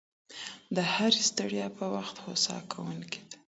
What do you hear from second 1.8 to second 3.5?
وخت هوسا کوونکې ده